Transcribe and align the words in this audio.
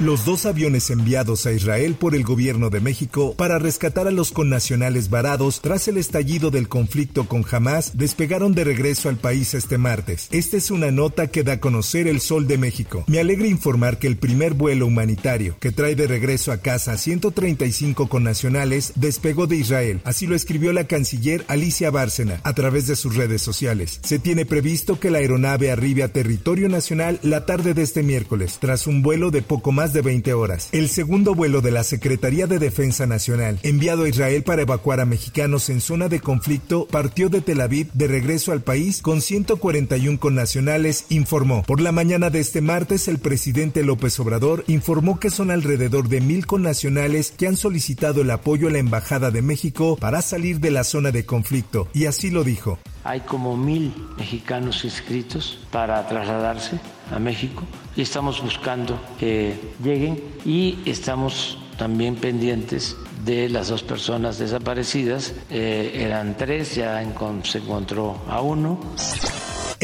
Los 0.00 0.24
dos 0.24 0.44
aviones 0.44 0.90
enviados 0.90 1.46
a 1.46 1.52
Israel 1.52 1.94
por 1.94 2.16
el 2.16 2.24
gobierno 2.24 2.68
de 2.68 2.80
México 2.80 3.34
para 3.36 3.60
rescatar 3.60 4.08
a 4.08 4.10
los 4.10 4.32
connacionales 4.32 5.08
varados 5.08 5.60
tras 5.60 5.86
el 5.86 5.98
estallido 5.98 6.50
del 6.50 6.68
conflicto 6.68 7.28
con 7.28 7.44
Hamas 7.48 7.96
despegaron 7.96 8.56
de 8.56 8.64
regreso 8.64 9.08
al 9.08 9.18
país 9.18 9.54
este 9.54 9.78
martes. 9.78 10.26
Esta 10.32 10.56
es 10.56 10.72
una 10.72 10.90
nota 10.90 11.28
que 11.28 11.44
da 11.44 11.54
a 11.54 11.60
conocer 11.60 12.08
el 12.08 12.20
Sol 12.20 12.48
de 12.48 12.58
México. 12.58 13.04
Me 13.06 13.20
alegra 13.20 13.46
informar 13.46 14.00
que 14.00 14.08
el 14.08 14.16
primer 14.16 14.54
vuelo 14.54 14.88
humanitario 14.88 15.56
que 15.60 15.70
trae 15.70 15.94
de 15.94 16.08
regreso 16.08 16.50
a 16.50 16.58
casa 16.58 16.94
a 16.94 16.98
135 16.98 18.08
connacionales 18.08 18.94
despegó 18.96 19.46
de 19.46 19.58
Israel. 19.58 20.00
Así 20.02 20.26
lo 20.26 20.34
escribió 20.34 20.72
la 20.72 20.88
canciller 20.88 21.44
Alicia 21.46 21.92
Bárcena 21.92 22.40
a 22.42 22.52
través 22.52 22.88
de 22.88 22.96
sus 22.96 23.14
redes 23.14 23.42
sociales. 23.42 24.00
Se 24.02 24.18
tiene 24.18 24.44
previsto 24.44 24.98
que 24.98 25.12
la 25.12 25.18
aeronave 25.18 25.70
arribe 25.70 26.02
a 26.02 26.12
territorio 26.12 26.68
nacional 26.68 27.20
la 27.22 27.46
tarde 27.46 27.74
de 27.74 27.82
este 27.82 28.02
miércoles, 28.02 28.58
tras 28.60 28.88
un 28.88 29.00
vuelo 29.00 29.30
de 29.30 29.42
poco 29.42 29.70
más 29.70 29.83
de 29.92 30.02
20 30.02 30.32
horas. 30.34 30.68
El 30.72 30.88
segundo 30.88 31.34
vuelo 31.34 31.60
de 31.60 31.70
la 31.70 31.84
Secretaría 31.84 32.46
de 32.46 32.58
Defensa 32.58 33.06
Nacional, 33.06 33.58
enviado 33.62 34.04
a 34.04 34.08
Israel 34.08 34.42
para 34.42 34.62
evacuar 34.62 35.00
a 35.00 35.04
mexicanos 35.04 35.68
en 35.68 35.80
zona 35.80 36.08
de 36.08 36.20
conflicto, 36.20 36.86
partió 36.86 37.28
de 37.28 37.40
Tel 37.40 37.60
Aviv 37.60 37.90
de 37.92 38.08
regreso 38.08 38.52
al 38.52 38.62
país 38.62 39.02
con 39.02 39.20
141 39.20 40.18
connacionales, 40.18 41.06
informó. 41.08 41.62
Por 41.64 41.80
la 41.80 41.92
mañana 41.92 42.30
de 42.30 42.40
este 42.40 42.60
martes, 42.60 43.08
el 43.08 43.18
presidente 43.18 43.82
López 43.82 44.18
Obrador 44.20 44.64
informó 44.66 45.20
que 45.20 45.30
son 45.30 45.50
alrededor 45.50 46.08
de 46.08 46.20
mil 46.20 46.46
connacionales 46.46 47.32
que 47.36 47.46
han 47.46 47.56
solicitado 47.56 48.22
el 48.22 48.30
apoyo 48.30 48.68
a 48.68 48.70
la 48.70 48.78
Embajada 48.78 49.30
de 49.30 49.42
México 49.42 49.96
para 49.96 50.22
salir 50.22 50.60
de 50.60 50.70
la 50.70 50.84
zona 50.84 51.10
de 51.10 51.26
conflicto, 51.26 51.88
y 51.92 52.06
así 52.06 52.30
lo 52.30 52.44
dijo. 52.44 52.78
Hay 53.04 53.20
como 53.20 53.56
mil 53.56 53.94
mexicanos 54.16 54.84
inscritos 54.84 55.58
para 55.70 56.06
trasladarse 56.08 56.80
a 57.14 57.18
México 57.18 57.62
y 57.96 58.02
estamos 58.02 58.42
buscando 58.42 58.98
que 59.20 59.60
lleguen 59.82 60.22
y 60.44 60.78
estamos 60.86 61.58
también 61.76 62.16
pendientes 62.16 62.96
de 63.24 63.48
las 63.48 63.68
dos 63.68 63.82
personas 63.82 64.38
desaparecidas. 64.38 65.34
Eh, 65.50 65.92
eran 65.94 66.36
tres, 66.36 66.74
ya 66.74 67.02
se 67.44 67.58
encontró 67.58 68.22
a 68.28 68.40
uno. 68.40 68.78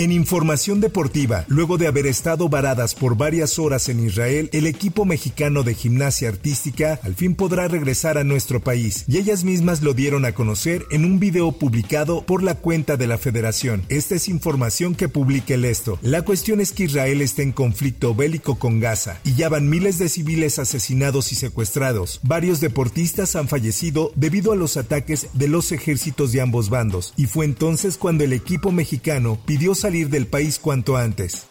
En 0.01 0.13
información 0.13 0.81
deportiva, 0.81 1.45
luego 1.49 1.77
de 1.77 1.87
haber 1.87 2.07
estado 2.07 2.49
varadas 2.49 2.95
por 2.95 3.19
varias 3.19 3.59
horas 3.59 3.91
en 3.91 4.03
Israel, 4.03 4.49
el 4.55 4.67
equipo 4.67 5.05
mexicano 5.05 5.63
de 5.63 5.75
gimnasia 5.75 6.31
artística 6.31 6.99
al 7.03 7.15
fin 7.15 7.35
podrá 7.35 7.69
regresar 7.69 8.17
a 8.17 8.25
nuestro 8.25 8.61
país 8.61 9.05
y 9.09 9.19
ellas 9.19 9.45
mismas 9.45 9.83
lo 9.83 9.93
dieron 9.93 10.25
a 10.25 10.33
conocer 10.33 10.87
en 10.91 11.05
un 11.05 11.21
video 11.21 11.53
publicado 11.53 12.25
por 12.25 12.43
la 12.43 12.55
cuenta 12.55 12.97
de 12.97 13.07
la 13.07 13.19
federación. 13.19 13.85
Esta 13.91 14.15
es 14.15 14.29
información 14.29 14.95
que 14.95 15.11
publica 15.11 15.53
el 15.53 15.67
esto. 15.67 15.99
La 16.01 16.23
cuestión 16.23 16.63
es 16.63 16.73
que 16.73 16.85
Israel 16.85 17.21
está 17.21 17.43
en 17.43 17.53
conflicto 17.53 18.15
bélico 18.15 18.59
con 18.59 18.81
Gaza 18.81 19.21
y 19.23 19.35
ya 19.35 19.51
van 19.51 19.69
miles 19.69 19.99
de 19.99 20.09
civiles 20.09 20.59
asesinados 20.59 21.31
y 21.31 21.35
secuestrados. 21.35 22.21
Varios 22.23 22.61
deportistas 22.61 23.37
han 23.37 23.49
fallecido 23.49 24.13
debido 24.17 24.53
a 24.53 24.57
los 24.57 24.79
ataques 24.79 25.27
de 25.35 25.49
los 25.49 25.73
ejércitos 25.73 26.33
de 26.33 26.41
ambos 26.41 26.71
bandos 26.71 27.13
y 27.19 27.27
fue 27.27 27.45
entonces 27.45 27.99
cuando 27.99 28.25
el 28.25 28.33
equipo 28.33 28.73
mexicano 28.73 29.39
pidió 29.45 29.75
salir 29.75 29.90
del 29.91 30.29
país 30.29 30.61
cuanto 30.61 30.97
antes. 30.97 31.49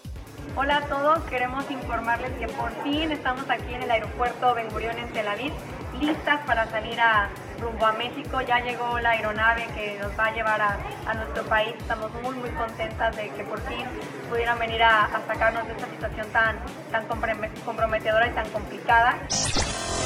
Hola 0.55 0.77
a 0.77 0.81
todos, 0.81 1.19
queremos 1.25 1.69
informarles 1.69 2.31
que 2.39 2.47
por 2.47 2.72
fin 2.83 3.11
estamos 3.11 3.44
aquí 3.50 3.73
en 3.73 3.83
el 3.83 3.91
aeropuerto 3.91 4.55
Ben 4.55 4.69
Gurion 4.69 4.97
en 4.97 5.09
Tel 5.09 5.27
Aviv, 5.27 5.51
listas 6.00 6.39
para 6.45 6.66
salir 6.69 6.97
a 7.01 7.29
rumbo 7.59 7.85
a 7.85 7.91
México. 7.94 8.39
Ya 8.41 8.59
llegó 8.61 8.97
la 9.00 9.11
aeronave 9.11 9.67
que 9.75 10.00
nos 10.01 10.17
va 10.17 10.27
a 10.27 10.33
llevar 10.33 10.61
a, 10.61 10.77
a 11.05 11.13
nuestro 11.16 11.44
país. 11.45 11.73
Estamos 11.79 12.11
muy 12.23 12.35
muy 12.35 12.50
contentas 12.51 13.13
de 13.16 13.29
que 13.29 13.44
por 13.44 13.59
fin 13.67 13.85
pudieran 14.29 14.57
venir 14.57 14.83
a, 14.83 15.06
a 15.06 15.21
sacarnos 15.27 15.67
de 15.67 15.73
esta 15.73 15.88
situación 15.88 16.27
tan, 16.31 16.59
tan 16.91 17.06
comprometedora 17.66 18.27
y 18.27 18.31
tan 18.31 18.50
complicada. 18.51 19.17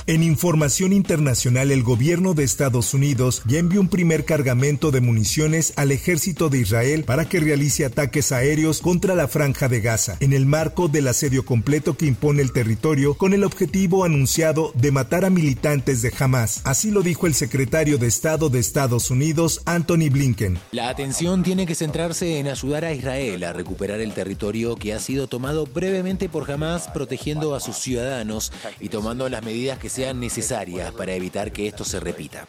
En 0.06 0.22
información 0.22 0.92
internacional, 0.92 1.72
el 1.72 1.82
gobierno 1.82 2.34
de 2.34 2.44
Estados 2.44 2.94
Unidos 2.94 3.42
ya 3.46 3.60
envió 3.60 3.80
un 3.80 3.88
primer 3.88 4.26
cargamento 4.26 4.92
de 4.92 5.00
municiones 5.00 5.74
al 5.78 5.92
ejército 5.92 6.50
de 6.50 6.60
Israel 6.60 7.06
para 7.06 7.30
que 7.30 7.40
realice 7.40 7.86
ataques 7.86 8.32
aéreos 8.32 8.82
contra 8.82 9.16
la 9.16 9.30
franja 9.30 9.70
de 9.70 9.80
Gaza, 9.80 10.18
en 10.20 10.34
el 10.34 10.46
marco 10.46 10.90
del 10.90 11.08
asedio 11.08 11.46
completo 11.46 11.96
que 11.96 12.06
impone 12.06 12.42
el 12.42 12.52
territorio 12.52 13.14
con 13.14 13.34
el 13.34 13.44
objetivo 13.44 14.04
anunciado 14.04 14.74
de 14.76 14.92
matar 14.92 15.24
a 15.24 15.30
militantes 15.30 16.02
de 16.02 16.12
Hamas. 16.20 16.62
Así 16.66 16.92
lo 16.92 17.02
dijo 17.02 17.28
el 17.28 17.34
secretario 17.34 17.98
de 17.98 18.08
Estado 18.08 18.50
de 18.50 18.60
Estados 18.60 19.10
Unidos, 19.10 19.62
Anthony 19.66 20.10
Blinken. 20.12 20.60
La 20.72 20.90
atención 20.90 21.44
tiene 21.44 21.66
que 21.66 21.76
centrarse 21.76 22.40
en 22.40 22.48
ayudar 22.48 22.84
a 22.84 22.94
Israel 22.94 23.44
a 23.44 23.54
recuperar 23.54 24.02
el 24.02 24.14
territorio 24.14 24.76
que 24.76 24.94
ha 24.94 25.00
sido 25.00 25.28
tomado 25.28 25.66
brevemente 25.66 26.28
por 26.28 26.52
Hamas, 26.52 26.90
protegiendo 26.90 27.56
a 27.56 27.60
sus 27.60 27.78
ciudadanos 27.78 28.52
y 28.80 28.90
tomando 28.90 29.30
las 29.30 29.44
medidas 29.44 29.80
que 29.84 29.90
sean 29.90 30.22
necesarias 30.22 30.94
para 30.94 31.14
evitar 31.14 31.52
que 31.52 31.68
esto 31.68 31.84
se 31.84 32.00
repita. 32.00 32.48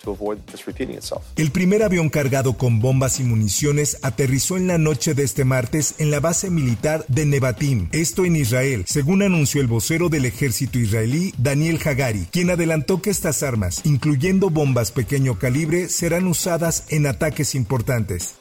El 1.34 1.50
primer 1.50 1.83
avión 1.83 2.09
cargado 2.09 2.56
con 2.56 2.78
bombas 2.78 3.19
y 3.19 3.25
municiones 3.25 3.99
aterrizó 4.03 4.56
en 4.56 4.69
la 4.69 4.78
noche 4.78 5.15
de 5.15 5.25
este 5.25 5.45
martes 5.45 5.97
en 5.99 6.12
la 6.12 6.21
base 6.21 6.49
militar 6.49 7.05
de 7.09 7.27
Nevatim, 7.27 7.89
esto 7.91 8.25
en 8.25 8.37
Israel, 8.37 8.84
según 8.87 9.25
anunció 9.25 9.61
el 9.61 9.67
vocero 9.67 10.09
del 10.09 10.27
ejército 10.27 10.78
israelí, 10.78 11.34
Daniel 11.37 11.81
Hagari, 11.84 12.28
quien 12.31 12.50
adelantó 12.50 13.03
que 13.03 13.11
estas 13.11 13.43
armas, 13.43 13.81
incluyendo 13.84 14.49
bombas 14.49 14.93
pequeño 14.93 15.37
calibre, 15.37 15.89
serán 15.89 16.28
usadas 16.28 16.84
en 16.91 17.05
ataques 17.09 17.56
importantes. 17.56 18.37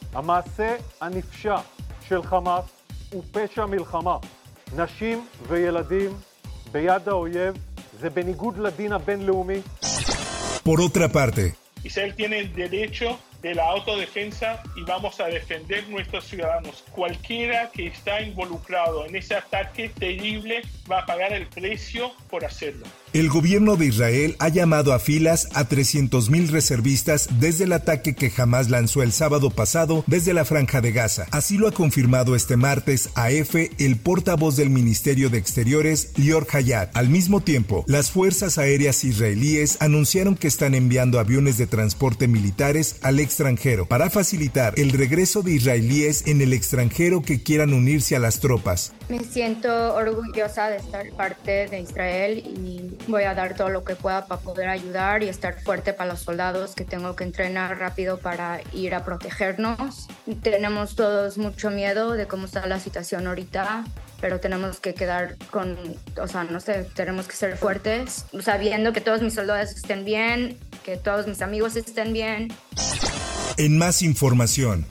Por 10.63 10.81
otra 10.81 11.09
parte, 11.09 11.55
Israel 11.83 12.15
tiene 12.15 12.39
el 12.39 12.53
derecho 12.53 13.19
de 13.41 13.53
la 13.53 13.65
autodefensa 13.67 14.63
y 14.75 14.83
vamos 14.83 15.19
a 15.19 15.25
defender 15.25 15.87
nuestros 15.89 16.23
ciudadanos. 16.23 16.83
Cualquiera 16.91 17.69
que 17.71 17.87
está 17.87 18.21
involucrado 18.21 19.05
en 19.05 19.17
ese 19.17 19.35
ataque 19.35 19.89
terrible 19.89 20.61
va 20.89 20.99
a 20.99 21.05
pagar 21.05 21.33
el 21.33 21.47
precio 21.47 22.13
por 22.29 22.45
hacerlo. 22.45 22.85
El 23.13 23.29
gobierno 23.29 23.75
de 23.75 23.85
Israel 23.85 24.35
ha 24.39 24.49
llamado 24.49 24.91
a 24.91 24.97
filas 24.97 25.47
a 25.53 25.69
300.000 25.69 26.49
reservistas 26.49 27.29
desde 27.39 27.65
el 27.65 27.73
ataque 27.73 28.15
que 28.15 28.31
jamás 28.31 28.71
lanzó 28.71 29.03
el 29.03 29.11
sábado 29.11 29.51
pasado 29.51 30.03
desde 30.07 30.33
la 30.33 30.45
franja 30.45 30.81
de 30.81 30.91
Gaza. 30.91 31.27
Así 31.29 31.59
lo 31.59 31.67
ha 31.67 31.71
confirmado 31.71 32.35
este 32.35 32.57
martes 32.57 33.11
a 33.13 33.29
EFE 33.29 33.69
el 33.77 33.97
portavoz 33.97 34.55
del 34.55 34.71
Ministerio 34.71 35.29
de 35.29 35.37
Exteriores, 35.37 36.11
Lior 36.17 36.47
Hayat. 36.51 36.89
Al 36.97 37.09
mismo 37.09 37.41
tiempo, 37.41 37.85
las 37.87 38.09
fuerzas 38.09 38.57
aéreas 38.57 39.03
israelíes 39.03 39.77
anunciaron 39.79 40.35
que 40.35 40.47
están 40.47 40.73
enviando 40.73 41.19
aviones 41.19 41.59
de 41.59 41.67
transporte 41.67 42.27
militares 42.27 42.95
al 43.03 43.19
extranjero 43.19 43.85
para 43.85 44.09
facilitar 44.09 44.73
el 44.77 44.91
regreso 44.91 45.43
de 45.43 45.51
israelíes 45.51 46.25
en 46.25 46.41
el 46.41 46.51
extranjero 46.51 47.21
que 47.21 47.43
quieran 47.43 47.73
unirse 47.73 48.15
a 48.15 48.19
las 48.19 48.39
tropas. 48.39 48.91
Me 49.07 49.19
siento 49.19 49.93
orgullosa 49.93 50.69
de 50.69 50.77
estar 50.77 51.07
parte 51.11 51.67
de 51.67 51.79
Israel 51.79 52.39
y 52.39 52.92
voy 53.07 53.23
a 53.23 53.33
dar 53.33 53.55
todo 53.55 53.69
lo 53.69 53.83
que 53.83 53.95
pueda 53.95 54.25
para 54.25 54.41
poder 54.41 54.69
ayudar 54.69 55.23
y 55.23 55.29
estar 55.29 55.59
fuerte 55.61 55.93
para 55.93 56.11
los 56.11 56.21
soldados 56.21 56.75
que 56.75 56.85
tengo 56.85 57.15
que 57.15 57.23
entrenar 57.23 57.77
rápido 57.79 58.17
para 58.17 58.61
ir 58.73 58.95
a 58.95 59.03
protegernos. 59.03 60.07
Tenemos 60.41 60.95
todos 60.95 61.37
mucho 61.37 61.69
miedo 61.69 62.13
de 62.13 62.27
cómo 62.27 62.45
está 62.45 62.65
la 62.67 62.79
situación 62.79 63.27
ahorita, 63.27 63.83
pero 64.21 64.39
tenemos 64.39 64.79
que 64.79 64.93
quedar 64.93 65.35
con, 65.51 65.77
o 66.21 66.27
sea, 66.27 66.43
no 66.43 66.59
sé, 66.59 66.87
tenemos 66.95 67.27
que 67.27 67.35
ser 67.35 67.57
fuertes, 67.57 68.25
sabiendo 68.41 68.93
que 68.93 69.01
todos 69.01 69.21
mis 69.21 69.33
soldados 69.33 69.71
estén 69.71 70.05
bien, 70.05 70.57
que 70.83 70.97
todos 70.97 71.27
mis 71.27 71.41
amigos 71.41 71.75
estén 71.75 72.13
bien. 72.13 72.53
En 73.57 73.77
más 73.77 74.01
información. 74.01 74.85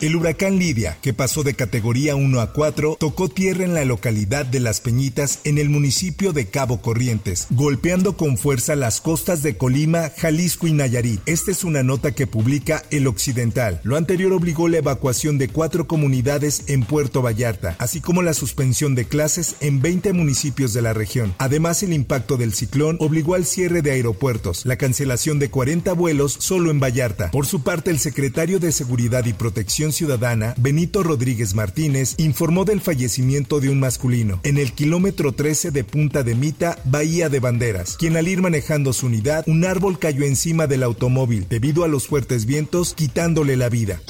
El 0.00 0.14
huracán 0.14 0.60
Lidia, 0.60 0.96
que 1.02 1.12
pasó 1.12 1.42
de 1.42 1.54
categoría 1.54 2.14
1 2.14 2.40
a 2.40 2.52
4, 2.52 2.98
tocó 3.00 3.28
tierra 3.28 3.64
en 3.64 3.74
la 3.74 3.84
localidad 3.84 4.46
de 4.46 4.60
Las 4.60 4.80
Peñitas 4.80 5.40
en 5.42 5.58
el 5.58 5.70
municipio 5.70 6.32
de 6.32 6.46
Cabo 6.46 6.80
Corrientes, 6.80 7.48
golpeando 7.50 8.16
con 8.16 8.38
fuerza 8.38 8.76
las 8.76 9.00
costas 9.00 9.42
de 9.42 9.56
Colima, 9.56 10.12
Jalisco 10.16 10.68
y 10.68 10.72
Nayarit. 10.72 11.20
Esta 11.26 11.50
es 11.50 11.64
una 11.64 11.82
nota 11.82 12.12
que 12.12 12.28
publica 12.28 12.84
El 12.92 13.08
Occidental. 13.08 13.80
Lo 13.82 13.96
anterior 13.96 14.32
obligó 14.32 14.68
la 14.68 14.78
evacuación 14.78 15.36
de 15.36 15.48
cuatro 15.48 15.88
comunidades 15.88 16.62
en 16.68 16.84
Puerto 16.84 17.20
Vallarta, 17.20 17.74
así 17.80 18.00
como 18.00 18.22
la 18.22 18.34
suspensión 18.34 18.94
de 18.94 19.04
clases 19.04 19.56
en 19.58 19.82
20 19.82 20.12
municipios 20.12 20.72
de 20.74 20.82
la 20.82 20.92
región. 20.92 21.34
Además, 21.38 21.82
el 21.82 21.92
impacto 21.92 22.36
del 22.36 22.54
ciclón 22.54 22.98
obligó 23.00 23.34
al 23.34 23.46
cierre 23.46 23.82
de 23.82 23.90
aeropuertos, 23.90 24.64
la 24.64 24.76
cancelación 24.76 25.40
de 25.40 25.50
40 25.50 25.92
vuelos 25.94 26.36
solo 26.38 26.70
en 26.70 26.78
Vallarta. 26.78 27.32
Por 27.32 27.46
su 27.46 27.64
parte, 27.64 27.90
el 27.90 27.98
secretario 27.98 28.60
de 28.60 28.70
Seguridad 28.70 29.24
y 29.24 29.32
Protección 29.32 29.87
Ciudadana, 29.92 30.54
Benito 30.56 31.02
Rodríguez 31.02 31.54
Martínez, 31.54 32.14
informó 32.18 32.64
del 32.64 32.80
fallecimiento 32.80 33.60
de 33.60 33.70
un 33.70 33.80
masculino 33.80 34.40
en 34.42 34.58
el 34.58 34.72
kilómetro 34.72 35.32
13 35.32 35.70
de 35.70 35.84
Punta 35.84 36.22
de 36.22 36.34
Mita, 36.34 36.78
Bahía 36.84 37.28
de 37.28 37.40
Banderas, 37.40 37.96
quien 37.96 38.16
al 38.16 38.28
ir 38.28 38.42
manejando 38.42 38.92
su 38.92 39.06
unidad, 39.06 39.44
un 39.46 39.64
árbol 39.64 39.98
cayó 39.98 40.24
encima 40.24 40.66
del 40.66 40.82
automóvil 40.82 41.46
debido 41.48 41.84
a 41.84 41.88
los 41.88 42.06
fuertes 42.06 42.46
vientos, 42.46 42.94
quitándole 42.94 43.56
la 43.56 43.68
vida. 43.68 44.00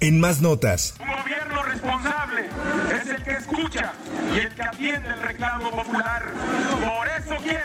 En 0.00 0.20
más 0.20 0.40
notas. 0.40 0.94
Un 1.00 1.06
gobierno 1.08 1.62
responsable 1.64 2.42
es 3.00 3.08
el 3.08 3.22
que 3.24 3.32
escucha 3.32 3.92
y 4.34 4.38
el 4.38 4.54
que 4.54 4.62
atiende 4.62 5.08
el 5.08 5.22
reclamo 5.22 5.70
popular. 5.70 6.22
Por 6.80 7.08
eso 7.08 7.42
quiero 7.42 7.57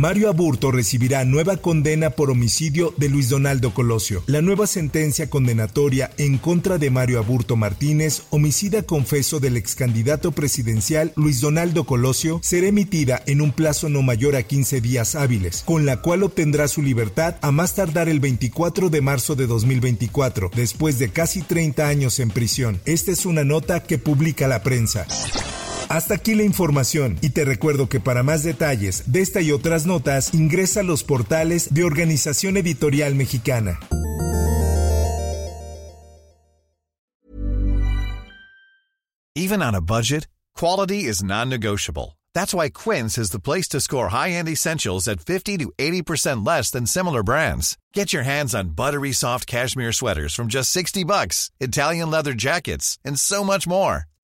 Mario 0.00 0.30
Aburto 0.30 0.70
recibirá 0.70 1.26
nueva 1.26 1.58
condena 1.58 2.08
por 2.08 2.30
homicidio 2.30 2.94
de 2.96 3.10
Luis 3.10 3.28
Donaldo 3.28 3.74
Colosio. 3.74 4.22
La 4.26 4.40
nueva 4.40 4.66
sentencia 4.66 5.28
condenatoria 5.28 6.10
en 6.16 6.38
contra 6.38 6.78
de 6.78 6.88
Mario 6.88 7.18
Aburto 7.18 7.54
Martínez, 7.54 8.22
homicida 8.30 8.82
confeso 8.82 9.40
del 9.40 9.58
ex 9.58 9.74
candidato 9.74 10.32
presidencial 10.32 11.12
Luis 11.16 11.42
Donaldo 11.42 11.84
Colosio, 11.84 12.40
será 12.42 12.68
emitida 12.68 13.22
en 13.26 13.42
un 13.42 13.52
plazo 13.52 13.90
no 13.90 14.00
mayor 14.00 14.36
a 14.36 14.42
15 14.42 14.80
días 14.80 15.16
hábiles, 15.16 15.64
con 15.66 15.84
la 15.84 16.00
cual 16.00 16.22
obtendrá 16.22 16.66
su 16.66 16.80
libertad 16.80 17.36
a 17.42 17.50
más 17.50 17.74
tardar 17.74 18.08
el 18.08 18.20
24 18.20 18.88
de 18.88 19.02
marzo 19.02 19.36
de 19.36 19.46
2024, 19.46 20.50
después 20.56 20.98
de 20.98 21.10
casi 21.10 21.42
30 21.42 21.86
años 21.86 22.20
en 22.20 22.30
prisión. 22.30 22.80
Esta 22.86 23.12
es 23.12 23.26
una 23.26 23.44
nota 23.44 23.82
que 23.82 23.98
publica 23.98 24.48
la 24.48 24.62
prensa. 24.62 25.06
Hasta 25.90 26.14
aquí 26.14 26.36
la 26.36 26.44
información 26.44 27.18
y 27.20 27.30
te 27.30 27.44
recuerdo 27.44 27.88
que 27.88 27.98
para 27.98 28.22
más 28.22 28.44
detalles 28.44 29.10
de 29.10 29.22
esta 29.22 29.40
y 29.40 29.50
otras 29.50 29.86
notas 29.86 30.32
ingresa 30.32 30.80
a 30.80 30.82
los 30.84 31.02
portales 31.02 31.74
de 31.74 31.82
Organización 31.82 32.56
Editorial 32.56 33.16
Mexicana. 33.16 33.80
Even 39.34 39.60
on 39.62 39.74
a 39.74 39.80
budget, 39.80 40.28
quality 40.54 41.06
is 41.08 41.24
non-negotiable. 41.24 42.16
That's 42.34 42.54
why 42.54 42.70
Quince 42.70 43.18
is 43.18 43.32
the 43.32 43.40
place 43.40 43.66
to 43.70 43.80
score 43.80 44.10
high-end 44.10 44.48
essentials 44.48 45.08
at 45.08 45.18
50 45.18 45.58
to 45.58 45.72
80% 45.76 46.46
less 46.46 46.70
than 46.70 46.86
similar 46.86 47.24
brands. 47.24 47.76
Get 47.94 48.12
your 48.12 48.22
hands 48.22 48.54
on 48.54 48.76
buttery 48.76 49.10
soft 49.12 49.48
cashmere 49.48 49.92
sweaters 49.92 50.36
from 50.36 50.46
just 50.46 50.70
60 50.70 51.02
bucks, 51.02 51.50
Italian 51.58 52.12
leather 52.12 52.34
jackets, 52.34 52.96
and 53.04 53.18
so 53.18 53.42
much 53.42 53.66
more. 53.66 54.09